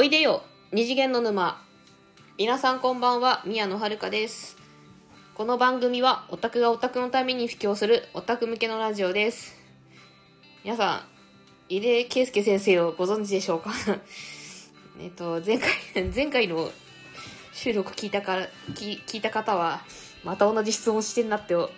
[0.00, 1.60] おいでよ二次元の沼。
[2.38, 4.56] 皆さんこんばんは宮野遥です。
[5.34, 9.56] この番組はオタクがオタクのために布教するオタク向けのラジオです。
[10.62, 11.04] 皆さ
[11.68, 13.72] ん井出圭介先生をご存知でしょうか？
[15.02, 15.68] えっと前回
[16.14, 16.70] 前回の
[17.52, 18.34] 収録聞いたか
[18.74, 19.82] 聞聞いた方は
[20.22, 21.70] また同じ質問してんなって思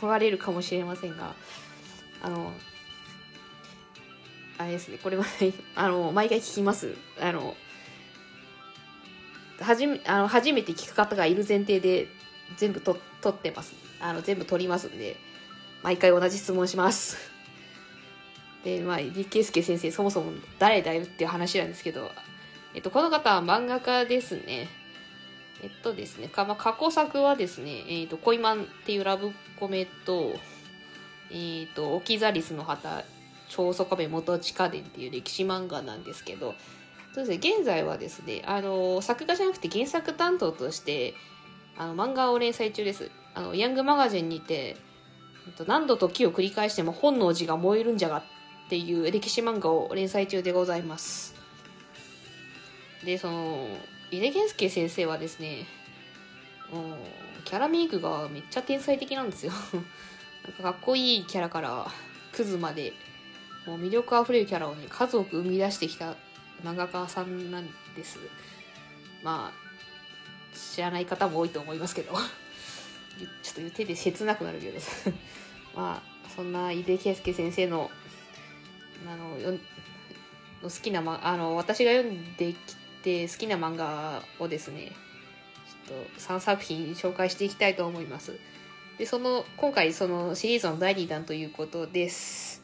[0.00, 1.34] われるかもしれませんが
[2.22, 2.54] あの
[4.58, 5.24] あれですね、これは、
[5.74, 6.94] あの、毎回聞きます。
[7.20, 7.54] あの、
[9.60, 12.08] はじめ、あの、初めて聞く方がいる前提で、
[12.56, 13.74] 全部と、取ってます。
[14.00, 15.16] あの、全部取りますんで、
[15.82, 17.16] 毎回同じ質問します。
[18.64, 22.10] で、まあ、李圭介先生、そもそも誰だよっていう話なんですけど、
[22.74, 24.68] えっと、この方は漫画家ですね。
[25.62, 30.38] えっとですね、かまあ、過去作はですね、えっと、恋マンっていうラブコメと、
[31.30, 33.04] えっと、オキザリスの旗、
[33.48, 36.54] 超速部元地下伝っていう歴史漫画なんですけど、
[37.16, 41.14] そうですね、現在はですね、あの、作画じゃなくて原作担当として、
[41.78, 43.10] あの、漫画を連載中です。
[43.32, 44.76] あの、ヤングマガジンにて、
[45.66, 48.22] 何度時を繰り返しても本能寺が燃えるんじゃがっ
[48.68, 51.34] ていう歴史漫画を連載中でございます。
[53.02, 53.66] で、その、
[54.10, 55.66] 井出健介先生はですね、
[57.46, 59.52] キャラメイクがめっちゃ天才的なんですよ。
[60.44, 61.90] なんかかっこいいキャラから
[62.32, 62.92] クズまで
[63.64, 66.14] もう魅力あふれるキャラをね数多く生み出してきた
[66.62, 68.18] 漫画家さんなんです。
[69.22, 69.66] まあ
[70.56, 72.12] 知らない方も多いと思いますけど。
[73.42, 74.78] ちょっと言ってて切なくなるけど。
[75.74, 77.90] まあそんな井出圭介先生の
[79.06, 79.58] あのよ
[80.62, 84.92] の好きな、ま、あの私が読んできて好きな漫画をですね
[85.86, 88.38] ちょっと3作品紹介していきたいと思います。
[88.98, 92.62] でその今回そのシリーズの第2弾ということです。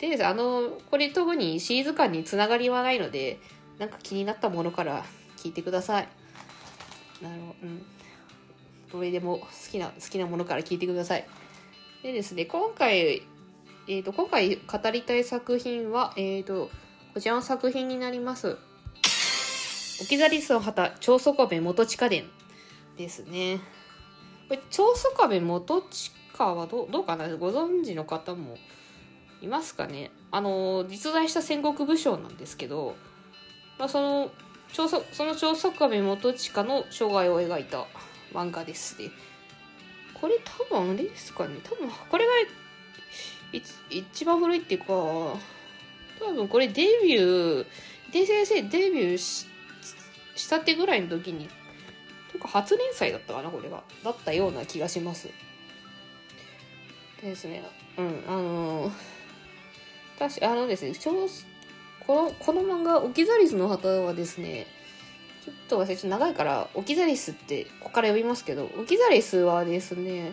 [0.00, 3.38] であのこれ特にシリーズ間につながりはないので
[3.78, 5.04] なんか気になったものから
[5.36, 6.08] 聞いてください。
[7.22, 7.82] あのうん。
[8.90, 11.26] どれでも好きな好きなものから聞いてください。
[12.02, 13.22] でですね今回
[13.88, 16.70] えー、と今回語りたい作品は、えー、と
[17.12, 18.56] こちらの作品になります。
[20.00, 22.24] 置き去りすの旗長宗我部元地下伝
[22.96, 23.58] ですね。
[24.48, 27.36] これ長宗我部元地下はどうかな？
[27.36, 28.56] ご存知の方も
[29.42, 30.10] いますかね。
[30.30, 32.96] あの実在した戦国武将なんですけど、
[33.78, 34.30] まあ、その
[34.72, 37.86] 長その長宗我部元親の生涯を描いた
[38.32, 39.10] 漫画ですね。
[40.14, 41.56] これ多分あれですかね。
[41.64, 42.32] 多分これが
[43.90, 45.38] 一番古いっていうか多
[46.34, 47.66] 分これデビュー
[48.12, 49.46] で先生デビューし
[50.36, 51.48] したてぐらいの時に
[52.32, 53.82] とか初連載だったかなこれが。
[54.04, 55.28] だったような気がします。
[57.20, 57.62] ですね。
[57.98, 58.92] うんあの
[60.20, 60.92] 確かあのですね
[62.06, 64.68] このこの漫画「オキザリスの旗」はですね
[65.44, 70.32] ちょっと忘れちょっと長いからオキザリスってここから読みますけどオキザリスはですね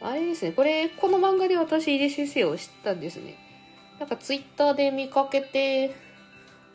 [0.00, 3.36] あれですね、これ、この漫画で私、井出先生を知ったんですね。
[3.98, 5.96] なんかツイッターで見かけて、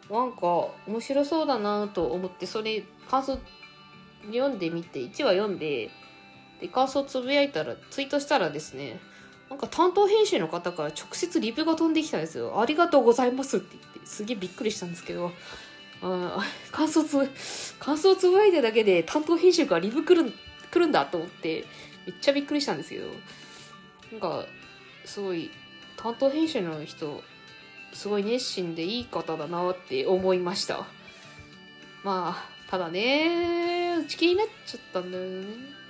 [0.10, 3.40] なんか面白そうだなと思って、それ、感想
[4.26, 5.90] 読んでみて、1話読んで、
[6.60, 9.00] で、感想つぶやいたら、ツイートしたらですね、
[9.54, 12.60] なんか担当編集の方から直接リプが飛んできたんですよ。
[12.60, 15.32] ありがとうございますって言って、すげえびっくりしたんですけど、
[16.02, 17.16] あ感想つ、
[17.78, 20.34] 感想つぶやいただけで担当編集からリプ来る
[20.72, 21.66] 来るんだと思って、
[22.08, 23.10] めっちゃびっくりしたんですけど。
[24.12, 24.44] なんか
[25.06, 25.52] すごい
[25.98, 27.24] 担当編集の人
[27.94, 30.88] すごい熱心でいい方だなって思いました。
[32.04, 35.48] まあただね打ち切りになっちゃったんだよね。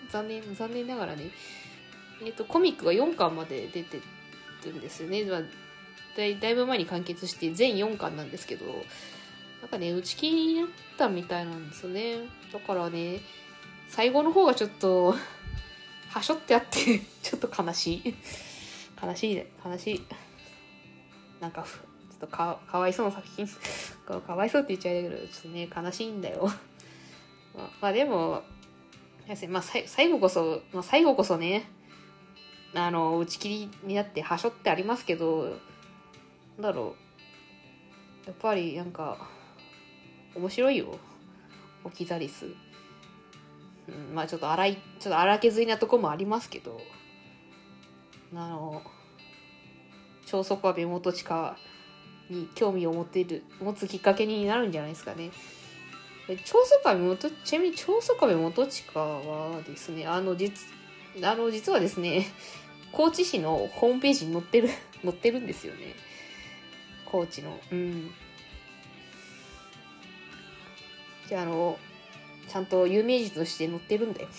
[0.10, 1.32] 残念残念ながらね。
[2.26, 4.00] えっ、とコミックが4巻まで出て
[4.66, 5.42] るんですよね、まあ、
[6.16, 8.66] だいだいぶ前に完結して全4巻なんですけど
[9.62, 12.18] なんかね打ち切りになったみたいなんですよね。
[12.52, 13.22] だからね
[13.88, 15.16] 最後の方がちょっと
[16.10, 18.16] はしょってあってちょっと悲しい。
[19.02, 19.48] 悲しいね。
[19.66, 20.02] 悲しい。
[21.40, 23.48] なんかちょっとかかわいそうな作品。
[24.06, 26.52] かかわいそうって言っちゃうけどちょっとね悲しいんだよ。
[27.56, 28.44] まあ、まあでも
[29.50, 31.70] まあ、最後こそ、まあ、最後こそね
[32.76, 35.58] あの打ち切りになってはしょってありますけど
[36.58, 36.96] なんだろ
[38.26, 38.28] う。
[38.28, 39.18] やっぱりなんか
[40.36, 40.98] 面白いよ。
[41.84, 46.80] オキザリスうん、まあちょっと荒いちょっと荒削りなとこもありますけど。
[48.36, 48.82] あの
[50.26, 51.56] 超速は部元地下
[52.30, 55.32] に興味を持っている持つきっかけになるんじゃないですかね。
[56.46, 60.68] 超速は元ちなみに超速は元地下はですねあの実
[61.22, 62.26] あの実はですね
[62.94, 64.70] 高知市のホームページに載ってる
[65.04, 65.96] 載ってるんですよね。
[67.06, 67.60] 高知の。
[67.72, 68.14] うん。
[71.28, 71.80] じゃああの
[72.48, 74.28] ちゃんと有名人として載ってるんだよ。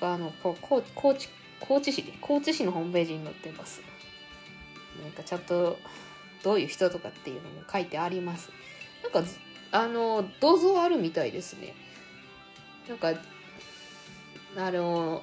[0.00, 0.80] あのこう高
[1.14, 1.28] 知
[1.60, 3.82] 高知市で高知市のホームページに載ってます。
[5.02, 5.78] なんかちゃんと
[6.42, 8.50] どういう人とかっていうのも書いてあります。
[9.02, 9.22] なんか
[9.72, 11.74] あの銅像あるみたいですね。
[12.88, 13.12] なんか
[14.56, 15.22] あの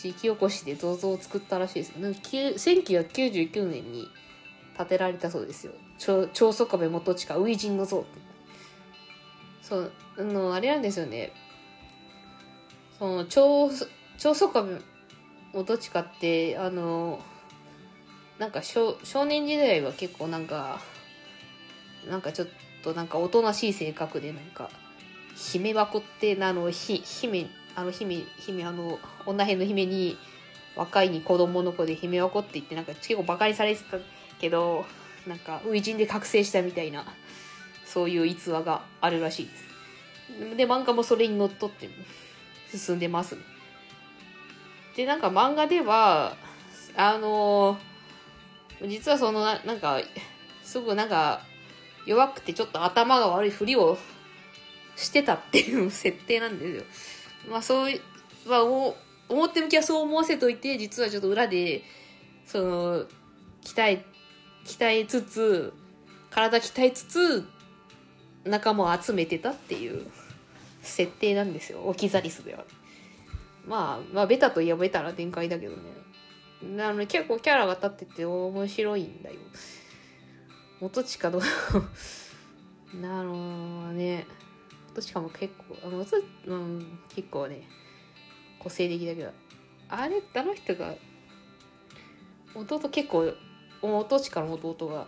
[0.00, 4.08] 地域おこしで銅像を作ったらしいですなんか1999年に
[4.74, 5.72] 建てられたそうですよ。
[5.98, 8.08] 長宗我部元親初陣の像って。
[9.60, 11.32] そうあのあれなんですよね。
[12.98, 13.68] その長
[14.16, 14.82] 長宗我部
[15.52, 17.20] 元親ってあの
[18.38, 20.80] なんか少少年時代は結構なんか
[22.08, 22.48] なんかちょっ
[22.82, 24.70] となんかおとなしい性格でなんか
[25.36, 30.18] 姫箱ってあのひ姫あの姫姫あの女編の姫に
[30.76, 33.96] 若いに子供の子で姫箱って言ってなんか結構バカにされてた
[34.38, 34.84] けど
[35.26, 37.06] なんか初陣で覚醒したみたいな
[37.86, 40.56] そういう逸話があるらしいです。
[40.56, 41.88] で漫画もそれにのっとって
[42.70, 43.38] 進んでます。
[44.94, 46.36] でなんか漫画では
[46.96, 47.78] あの
[48.86, 50.00] 実はそのななんか
[50.62, 51.40] すぐなんか
[52.04, 53.96] 弱くてちょっと頭が悪いふりを
[54.96, 56.84] してたっていう設定なんですよ。
[57.48, 58.00] まあそういう
[58.46, 58.62] まあ
[59.28, 61.82] 表向きはそう思わせといて実はちょっと裏で
[62.46, 63.04] その
[63.62, 64.04] 鍛え
[64.64, 65.72] 鍛えつつ
[66.30, 67.48] 体鍛えつつ
[68.44, 70.06] 仲間を集めてたっていう
[70.82, 71.82] 設定なんですよ。
[71.84, 72.64] オキザリスでは。
[73.66, 75.82] まあまあベタといえばベタな展開だけどね。
[76.62, 79.36] なので結構キャラが立ってて面白いんだよ。
[80.80, 81.40] 元近の
[83.00, 84.26] なのね
[84.94, 87.62] 元近も結構あの、うん、結構ね
[88.58, 89.30] 個性的だけど
[89.88, 90.94] あれあの人が
[92.54, 93.32] 弟結構
[93.82, 95.06] 元近の弟が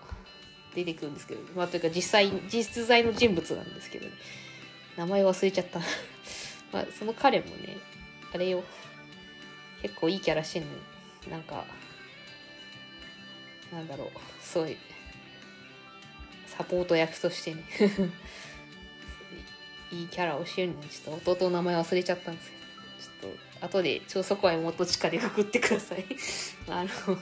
[0.74, 4.12] 出てくるんですけどまあというか実際実在の人物なんですけどね。
[4.96, 5.80] 名前忘れちゃった。
[6.72, 7.76] まあその彼もね
[8.32, 8.62] あれよ。
[9.82, 10.68] 結構いいキャラしてんの
[11.30, 11.64] なんか
[13.72, 14.08] なんだろう。
[14.40, 14.76] そういう
[16.46, 17.64] サポート役としてね。
[19.92, 22.62] いいキャラをしてるのにちょっと弟の名前忘れちゃったんですけど。
[23.02, 26.04] ちょっと後で超速愛元地下でくくってください。
[26.68, 27.16] あのウ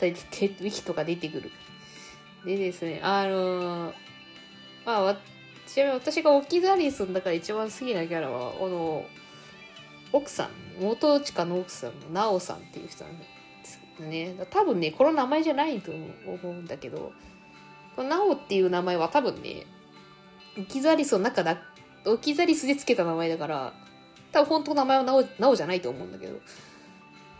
[0.00, 1.50] ィキとか出てくる。
[2.44, 3.92] でですねあの
[4.84, 5.18] まあ
[5.66, 9.06] ちなみに私がオキザリスの中で一番好きなキャラはこの
[10.12, 10.50] 奥さん
[10.80, 13.24] 元地下の奥さんのナオさんっていう人なんで
[13.64, 14.46] すね。
[14.50, 17.12] 多分ねこの名前じゃないと思うんだけど。
[17.96, 19.64] このナオっていう名前は多分ね
[20.58, 21.58] オキザリスの中だ
[22.06, 23.72] オキザリスで付けた名前だから
[24.32, 26.40] 多分本当の名前はナオナオじゃないと思うんだけど。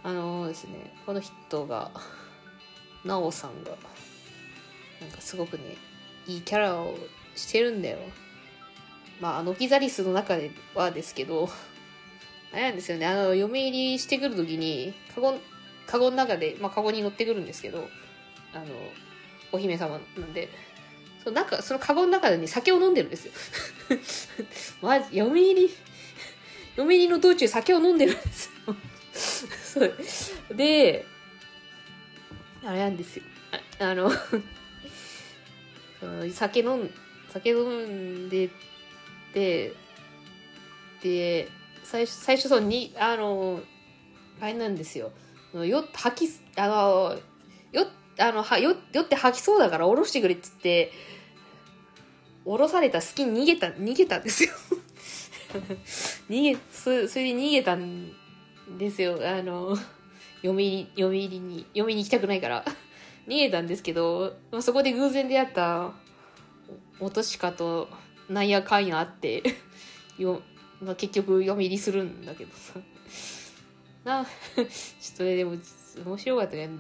[0.06, 1.90] あのー、ですねこの人が
[3.04, 3.70] ナオさんが
[5.00, 5.76] なんかすごくね
[6.28, 6.96] いいキャラを
[7.34, 7.98] してるんだよ。
[9.20, 11.48] まああのオキザリスの中ではですけど
[12.52, 13.06] あれなんですよね。
[13.06, 15.34] あの嫁入りしてくる時にカゴ
[15.88, 17.88] カゴの中で、まあ、カゴに乗ってくるんですけど
[18.54, 18.64] あの
[19.50, 20.48] お姫様なんで。
[21.24, 23.32] その中そのカゴの中でね酒を飲んでるんですよ。
[24.82, 25.70] マジ嫁入り
[26.76, 28.50] 嫁入りの道中酒を飲んでるんです
[29.80, 29.90] よ。
[30.54, 31.06] で
[32.64, 33.22] あれなんですよ。
[33.78, 34.10] ああの
[36.32, 36.90] 酒飲ん
[37.32, 38.50] 酒飲んで
[39.32, 39.72] て
[41.02, 41.48] で
[41.84, 43.62] 最初最初そうにあの
[44.40, 45.12] あれなんですよ。
[45.54, 47.18] よ吐きあの
[47.72, 47.86] よ
[48.18, 50.92] あのはよ酔って吐きそうだから降ろしてくれっつって
[52.46, 54.50] 降ろされた隙に逃げた逃げたんですよ。
[56.30, 58.12] 逃げそそれで逃げたん
[58.78, 59.18] ですよ。
[59.20, 59.76] あの
[60.36, 62.64] 読み読み入りに読みに行きたくないから。
[63.26, 65.92] 逃げたんですけどまあそこで偶然出会った
[67.00, 67.88] 元鹿と
[68.28, 69.42] なんやかんやあって
[70.16, 70.40] よ
[70.80, 72.78] まあ、結局読み入りするんだけどさ。
[74.04, 75.56] なちょっとねでも
[76.04, 76.70] 面白かったね。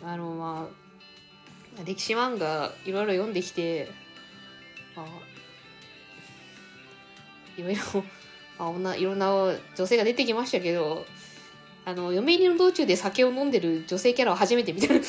[0.00, 0.85] あのまあ
[1.84, 3.90] 歴史漫画いろいろ読んできて
[4.96, 5.04] あ
[7.56, 7.82] いろいろ、
[8.58, 9.30] あ、女いろんな
[9.76, 11.06] 女性が出てきましたけど
[11.84, 15.02] あの嫁入りの道中で酒を飲んでる女性キャラを初めて見た ちょっ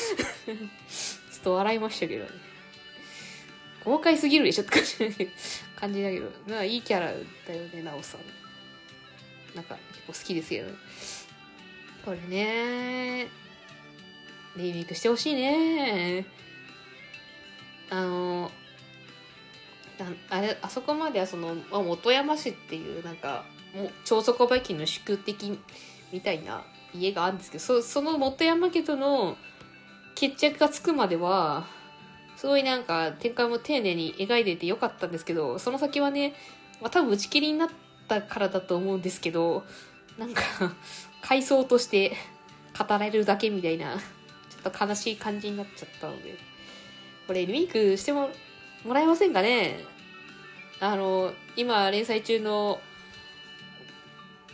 [1.42, 2.30] と笑いましたけどね
[3.84, 4.72] 豪快すぎるでしょって
[5.74, 7.12] 感じだけど、まあいいキャラだ
[7.54, 8.20] よね、なおさん。
[9.56, 10.70] なんか結構好きですけど。
[12.04, 13.28] これね、
[14.56, 16.26] リメイクしてほしいね。
[17.90, 18.50] あの、
[20.30, 25.58] あれ、あそこまではその、ま、本山市っていうなんか、も超底馬家の宿敵
[26.12, 26.64] みたいな
[26.94, 29.36] 家があるんですけど、そその本山家との
[30.14, 31.66] 決着がつくまでは、
[32.36, 36.34] すごいなんか展開も丁寧に描いててよかったんですけど、その先はね、
[36.80, 37.70] まあ、多分打ち切りになっ
[38.06, 39.64] たからだと思うんですけど、
[40.18, 40.42] なんか
[41.20, 42.16] 回想として
[42.78, 46.36] 語られるだけみたいな、ちょっと悲しい感じになっちゃったので、
[47.28, 48.30] これリメイクしても
[48.84, 49.84] もらえませんかね？
[50.80, 52.80] あの、今連載中の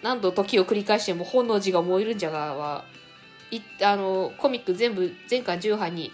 [0.02, 2.84] 何度時を繰り返しても本能寺が燃えるんじゃがは、
[3.52, 6.12] いあの、コミック全部全巻10版に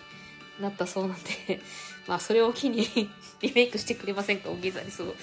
[0.60, 1.60] なったそうなんで
[2.06, 2.86] まあそれを機に
[3.40, 5.16] リメイクしてくれませんか、大げさにそう。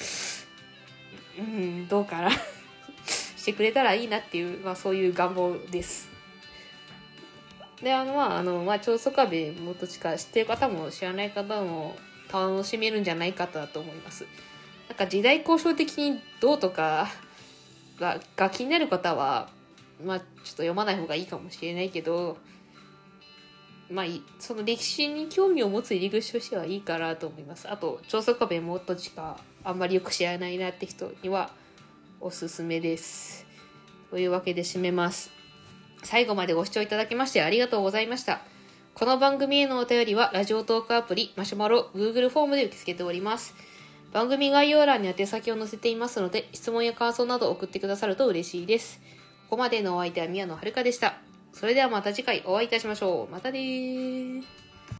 [1.38, 2.32] うん、どうかな
[3.38, 6.17] してくれたらいいなっていう、まあそういう願望です。
[7.82, 11.96] で、あの、まあ、あの、まあ、超速壁元近知ってる方も知らない方も
[12.32, 14.26] 楽しめるんじゃないかと思います。
[14.90, 17.08] なんか時代交渉的にどうとか
[18.00, 19.50] がが気になる方は、
[20.04, 22.38] まあ、ちょっと読まない方がいいかもしれないけど、
[23.90, 24.06] まあ、
[24.40, 27.70] その歴史に興味を持つ入り口としてはいいかなと思います。
[27.70, 31.52] あと、超速壁もっと近あんまりよく知らないなって人には
[32.20, 33.46] おすすめです。
[34.10, 35.37] というわけで締めます。
[36.04, 38.42] 最後までご視聴いただきましてありがとうございました。
[38.94, 43.54] この番組へのお便りは、ラジオトークアプリ、マシュマロ、Google フォームで受け付けております。
[44.12, 49.00] 番組概要欄に宛先を載せていますので、質問や感想など送ってくださると嬉しいです。
[49.50, 51.20] ここまでのお相手は宮野遥でした。
[51.54, 53.32] それではまた次回お会いいたしましょう。
[53.32, 54.67] またね